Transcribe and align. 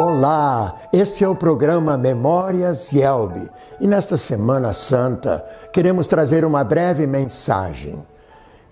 Olá, 0.00 0.76
este 0.92 1.24
é 1.24 1.28
o 1.28 1.34
programa 1.34 1.98
Memórias 1.98 2.92
Yelbe 2.92 3.50
e 3.80 3.86
nesta 3.88 4.16
Semana 4.16 4.72
Santa 4.72 5.44
queremos 5.72 6.06
trazer 6.06 6.44
uma 6.44 6.62
breve 6.62 7.04
mensagem 7.04 8.06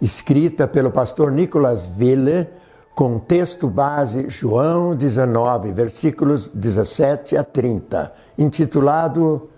escrita 0.01 0.69
pelo 0.69 0.88
pastor 0.88 1.33
Nicolas 1.33 1.85
Ville 1.85 2.47
com 2.94 3.19
texto 3.19 3.67
base 3.69 4.31
João 4.31 4.94
19, 4.94 5.72
versículos 5.72 6.47
17 6.47 7.37
a 7.37 7.43
30, 7.43 8.13
intitulado 8.38 9.51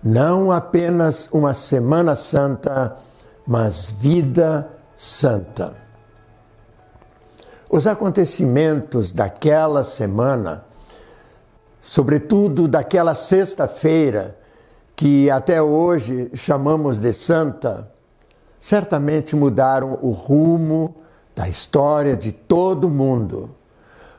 Não 0.00 0.52
apenas 0.52 1.28
uma 1.32 1.52
Semana 1.52 2.14
Santa, 2.14 2.96
mas 3.44 3.90
Vida 3.90 4.70
Santa. 4.94 5.74
Os 7.68 7.88
acontecimentos 7.88 9.12
daquela 9.12 9.82
semana 9.82 10.68
sobretudo 11.80 12.66
daquela 12.66 13.14
sexta-feira 13.14 14.36
que 14.96 15.30
até 15.30 15.62
hoje 15.62 16.30
chamamos 16.34 16.98
de 16.98 17.12
Santa, 17.12 17.90
certamente 18.58 19.36
mudaram 19.36 19.98
o 20.02 20.10
rumo 20.10 20.96
da 21.36 21.48
história 21.48 22.16
de 22.16 22.32
todo 22.32 22.90
mundo, 22.90 23.54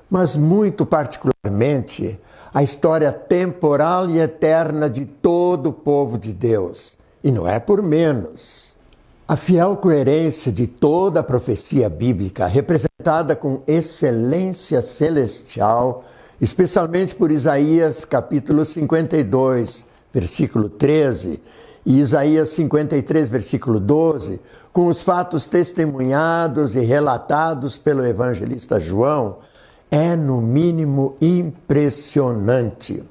mas 0.10 0.36
muito 0.36 0.86
particularmente 0.86 2.20
a 2.54 2.64
história 2.64 3.12
temporal 3.12 4.10
e 4.10 4.20
eterna 4.20 4.90
de 4.90 5.06
todo 5.06 5.68
o 5.68 5.74
povo 5.74 6.18
de 6.18 6.34
Deus. 6.34 6.98
E 7.24 7.32
não 7.32 7.48
é 7.48 7.60
por 7.60 7.82
menos. 7.82 8.76
A 9.28 9.36
fiel 9.36 9.76
coerência 9.78 10.52
de 10.52 10.66
toda 10.66 11.20
a 11.20 11.24
profecia 11.24 11.90
bíblica, 11.90 12.48
representada 12.48 13.36
com 13.36 13.62
excelência 13.68 14.82
celestial, 14.82 16.06
especialmente 16.42 17.14
por 17.14 17.32
Isaías 17.32 18.06
capítulo 18.06 18.64
52, 18.64 19.86
versículo 20.14 20.70
13, 20.70 21.42
e 21.86 22.00
Isaías 22.00 22.50
53, 22.50 23.30
versículo 23.30 23.80
12, 23.80 24.40
com 24.72 24.88
os 24.88 25.02
fatos 25.02 25.48
testemunhados 25.48 26.76
e 26.76 26.80
relatados 26.80 27.78
pelo 27.78 28.06
evangelista 28.06 28.80
João, 28.80 29.38
é 29.90 30.16
no 30.16 30.40
mínimo 30.40 31.16
impressionante. 31.20 33.04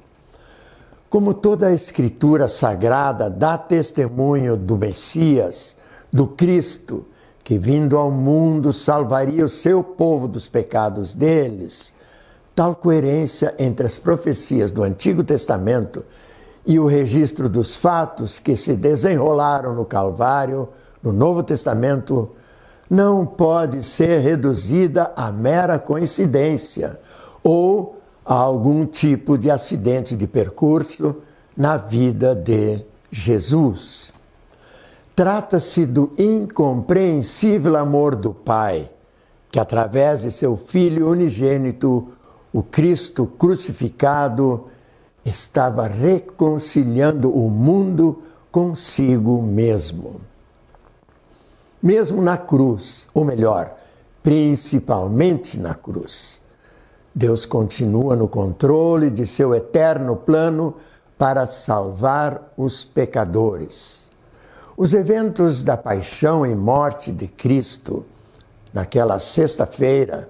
Como 1.09 1.33
toda 1.33 1.67
a 1.67 1.73
escritura 1.73 2.47
sagrada 2.47 3.29
dá 3.29 3.57
testemunho 3.57 4.55
do 4.55 4.77
Messias, 4.77 5.75
do 6.11 6.27
Cristo, 6.27 7.05
que 7.43 7.57
vindo 7.57 7.97
ao 7.97 8.11
mundo 8.11 8.71
salvaria 8.71 9.43
o 9.43 9.49
seu 9.49 9.83
povo 9.83 10.27
dos 10.27 10.47
pecados 10.47 11.13
deles, 11.13 11.95
tal 12.59 12.75
coerência 12.75 13.55
entre 13.57 13.85
as 13.85 13.97
profecias 13.97 14.69
do 14.69 14.83
Antigo 14.83 15.23
Testamento 15.23 16.03
e 16.65 16.77
o 16.77 16.87
registro 16.87 17.47
dos 17.47 17.73
fatos 17.73 18.37
que 18.37 18.57
se 18.57 18.73
desenrolaram 18.73 19.73
no 19.73 19.85
Calvário, 19.85 20.67
no 21.01 21.13
Novo 21.13 21.41
Testamento, 21.41 22.31
não 22.89 23.25
pode 23.25 23.81
ser 23.81 24.19
reduzida 24.19 25.13
a 25.15 25.31
mera 25.31 25.79
coincidência 25.79 26.99
ou 27.41 28.01
a 28.25 28.33
algum 28.33 28.85
tipo 28.85 29.37
de 29.37 29.49
acidente 29.49 30.13
de 30.13 30.27
percurso 30.27 31.15
na 31.55 31.77
vida 31.77 32.35
de 32.35 32.83
Jesus. 33.09 34.11
Trata-se 35.15 35.85
do 35.85 36.11
incompreensível 36.17 37.77
amor 37.77 38.17
do 38.17 38.33
Pai, 38.33 38.91
que 39.49 39.61
através 39.61 40.23
de 40.23 40.31
seu 40.33 40.57
Filho 40.57 41.09
unigênito 41.09 42.18
o 42.51 42.63
Cristo 42.63 43.25
crucificado 43.25 44.67
estava 45.23 45.87
reconciliando 45.87 47.31
o 47.31 47.49
mundo 47.49 48.23
consigo 48.51 49.41
mesmo. 49.41 50.21
Mesmo 51.81 52.21
na 52.21 52.37
cruz, 52.37 53.07
ou 53.13 53.23
melhor, 53.23 53.75
principalmente 54.23 55.59
na 55.59 55.73
cruz, 55.73 56.41
Deus 57.13 57.45
continua 57.45 58.15
no 58.15 58.27
controle 58.27 59.09
de 59.09 59.25
seu 59.25 59.53
eterno 59.53 60.15
plano 60.15 60.75
para 61.17 61.45
salvar 61.45 62.53
os 62.57 62.83
pecadores. 62.83 64.09
Os 64.75 64.93
eventos 64.93 65.63
da 65.63 65.75
paixão 65.75 66.45
e 66.45 66.55
morte 66.55 67.11
de 67.11 67.27
Cristo, 67.27 68.05
naquela 68.73 69.19
sexta-feira, 69.19 70.29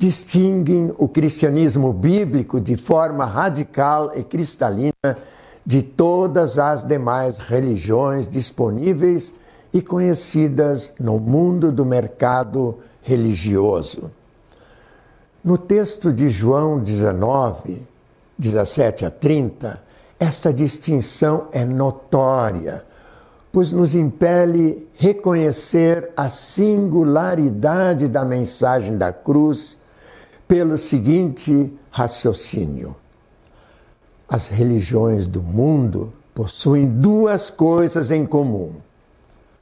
distinguem 0.00 0.94
o 0.96 1.06
cristianismo 1.06 1.92
bíblico 1.92 2.58
de 2.58 2.74
forma 2.74 3.26
radical 3.26 4.12
e 4.16 4.24
cristalina 4.24 5.18
de 5.64 5.82
todas 5.82 6.58
as 6.58 6.82
demais 6.82 7.36
religiões 7.36 8.26
disponíveis 8.26 9.34
e 9.70 9.82
conhecidas 9.82 10.94
no 10.98 11.20
mundo 11.20 11.70
do 11.70 11.84
mercado 11.84 12.78
religioso. 13.02 14.10
No 15.44 15.58
texto 15.58 16.10
de 16.10 16.30
João 16.30 16.80
19, 16.80 17.86
17 18.38 19.04
a 19.04 19.10
30, 19.10 19.82
esta 20.18 20.50
distinção 20.50 21.48
é 21.52 21.62
notória, 21.62 22.86
pois 23.52 23.70
nos 23.70 23.94
impele 23.94 24.88
reconhecer 24.94 26.10
a 26.16 26.30
singularidade 26.30 28.08
da 28.08 28.24
mensagem 28.24 28.96
da 28.96 29.12
cruz 29.12 29.78
pelo 30.50 30.76
seguinte 30.76 31.72
raciocínio: 31.92 32.96
as 34.28 34.48
religiões 34.48 35.24
do 35.24 35.40
mundo 35.40 36.12
possuem 36.34 36.88
duas 36.88 37.48
coisas 37.48 38.10
em 38.10 38.26
comum. 38.26 38.72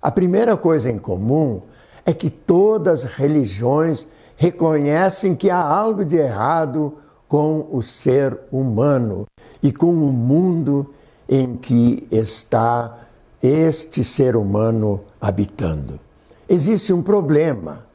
A 0.00 0.10
primeira 0.10 0.56
coisa 0.56 0.90
em 0.90 0.98
comum 0.98 1.60
é 2.06 2.14
que 2.14 2.30
todas 2.30 3.04
as 3.04 3.12
religiões 3.12 4.08
reconhecem 4.34 5.36
que 5.36 5.50
há 5.50 5.60
algo 5.60 6.06
de 6.06 6.16
errado 6.16 6.94
com 7.28 7.68
o 7.70 7.82
ser 7.82 8.38
humano 8.50 9.26
e 9.62 9.70
com 9.70 9.90
o 9.90 10.10
mundo 10.10 10.94
em 11.28 11.54
que 11.54 12.08
está 12.10 13.00
este 13.42 14.02
ser 14.02 14.36
humano 14.36 15.02
habitando. 15.20 16.00
Existe 16.48 16.94
um 16.94 17.02
problema. 17.02 17.86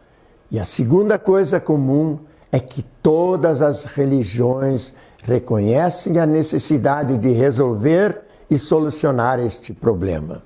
E 0.51 0.59
a 0.59 0.65
segunda 0.65 1.17
coisa 1.17 1.59
comum 1.59 2.19
é 2.19 2.32
que 2.59 2.83
todas 3.01 3.61
as 3.61 3.85
religiões 3.85 4.95
reconhecem 5.23 6.19
a 6.19 6.25
necessidade 6.25 7.17
de 7.17 7.31
resolver 7.31 8.21
e 8.49 8.57
solucionar 8.57 9.39
este 9.39 9.73
problema. 9.73 10.43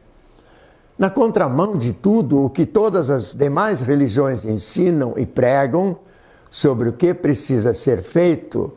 Na 0.97 1.09
contramão 1.09 1.77
de 1.77 1.93
tudo 1.93 2.45
o 2.45 2.49
que 2.49 2.65
todas 2.65 3.09
as 3.09 3.33
demais 3.33 3.81
religiões 3.81 4.45
ensinam 4.45 5.13
e 5.17 5.25
pregam 5.25 5.97
sobre 6.49 6.89
o 6.89 6.93
que 6.93 7.13
precisa 7.13 7.73
ser 7.73 8.01
feito, 8.01 8.73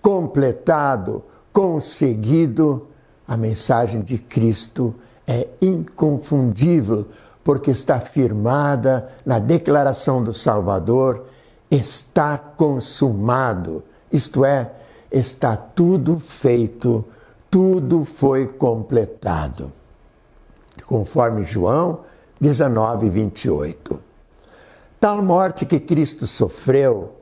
completado, 0.00 1.24
conseguido, 1.52 2.88
a 3.26 3.36
mensagem 3.36 4.02
de 4.02 4.18
Cristo 4.18 4.94
é 5.26 5.48
inconfundível, 5.60 7.06
porque 7.44 7.70
está 7.70 8.00
firmada 8.00 9.08
na 9.24 9.38
declaração 9.38 10.22
do 10.22 10.34
Salvador 10.34 11.24
está 11.74 12.36
consumado, 12.36 13.82
isto 14.12 14.44
é, 14.44 14.70
está 15.10 15.56
tudo 15.56 16.18
feito, 16.18 17.02
tudo 17.50 18.04
foi 18.04 18.46
completado. 18.46 19.72
Conforme 20.86 21.44
João 21.44 22.00
19, 22.38 23.08
28. 23.08 24.00
Tal 25.00 25.22
morte 25.22 25.64
que 25.64 25.80
Cristo 25.80 26.26
sofreu, 26.26 27.14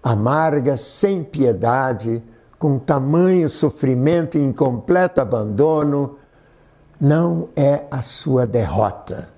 amarga, 0.00 0.76
sem 0.76 1.24
piedade, 1.24 2.22
com 2.60 2.78
tamanho 2.78 3.48
sofrimento 3.48 4.38
e 4.38 4.40
incompleto 4.40 5.20
abandono, 5.20 6.16
não 7.00 7.48
é 7.56 7.84
a 7.90 8.02
sua 8.02 8.46
derrota 8.46 9.35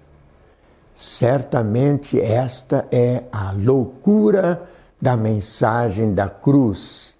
Certamente 1.00 2.20
esta 2.20 2.84
é 2.90 3.22
a 3.30 3.52
loucura 3.52 4.68
da 5.00 5.16
mensagem 5.16 6.12
da 6.12 6.28
cruz, 6.28 7.14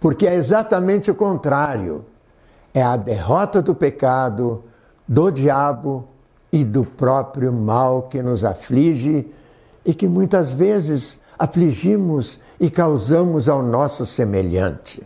porque 0.00 0.26
é 0.26 0.34
exatamente 0.34 1.08
o 1.08 1.14
contrário. 1.14 2.04
É 2.74 2.82
a 2.82 2.96
derrota 2.96 3.62
do 3.62 3.76
pecado, 3.76 4.64
do 5.06 5.30
diabo 5.30 6.08
e 6.50 6.64
do 6.64 6.84
próprio 6.84 7.52
mal 7.52 8.08
que 8.10 8.20
nos 8.20 8.44
aflige 8.44 9.32
e 9.84 9.94
que 9.94 10.08
muitas 10.08 10.50
vezes 10.50 11.20
afligimos 11.38 12.40
e 12.58 12.68
causamos 12.68 13.48
ao 13.48 13.62
nosso 13.62 14.04
semelhante. 14.04 15.00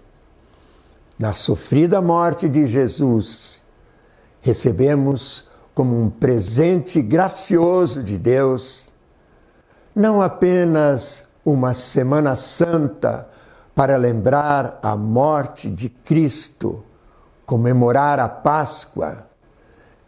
Na 1.18 1.34
sofrida 1.34 2.00
morte 2.00 2.48
de 2.48 2.66
Jesus, 2.66 3.62
recebemos 4.40 5.50
como 5.76 5.94
um 5.94 6.08
presente 6.08 7.02
gracioso 7.02 8.02
de 8.02 8.16
Deus, 8.16 8.88
não 9.94 10.22
apenas 10.22 11.28
uma 11.44 11.74
Semana 11.74 12.34
Santa 12.34 13.28
para 13.74 13.98
lembrar 13.98 14.80
a 14.82 14.96
morte 14.96 15.70
de 15.70 15.90
Cristo, 15.90 16.82
comemorar 17.44 18.18
a 18.18 18.26
Páscoa, 18.26 19.26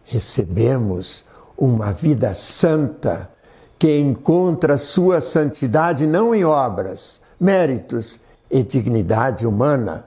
recebemos 0.05 1.27
uma 1.55 1.93
vida 1.93 2.35
santa 2.35 3.31
que 3.79 3.99
encontra 3.99 4.79
sua 4.79 5.21
santidade 5.21 6.07
não 6.07 6.35
em 6.35 6.47
obras, 6.47 7.21
méritos 7.39 8.23
e 8.51 8.63
dignidade 8.63 9.47
humana, 9.47 10.07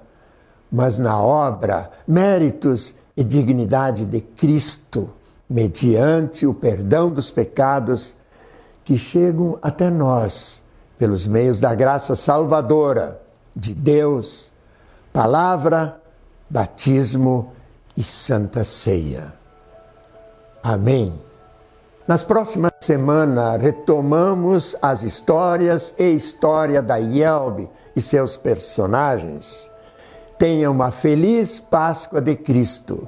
mas 0.71 0.97
na 0.97 1.21
obra, 1.21 1.91
méritos 2.07 2.95
e 3.15 3.23
dignidade 3.23 4.07
de 4.07 4.21
Cristo, 4.21 5.20
mediante 5.51 6.47
o 6.47 6.53
perdão 6.53 7.09
dos 7.09 7.29
pecados 7.29 8.15
que 8.85 8.97
chegam 8.97 9.59
até 9.61 9.89
nós 9.89 10.63
pelos 10.97 11.27
meios 11.27 11.59
da 11.59 11.75
graça 11.75 12.15
salvadora 12.15 13.21
de 13.53 13.73
Deus, 13.73 14.53
palavra, 15.11 15.99
batismo 16.49 17.51
e 17.97 18.01
santa 18.01 18.63
ceia. 18.63 19.33
Amém. 20.63 21.13
Nas 22.07 22.23
próximas 22.23 22.71
semanas 22.79 23.61
retomamos 23.61 24.77
as 24.81 25.03
histórias 25.03 25.93
e 25.99 26.13
história 26.13 26.81
da 26.81 26.95
Yelbe 26.95 27.69
e 27.93 28.01
seus 28.01 28.37
personagens. 28.37 29.69
Tenha 30.37 30.71
uma 30.71 30.91
feliz 30.91 31.59
Páscoa 31.59 32.21
de 32.21 32.37
Cristo. 32.37 33.07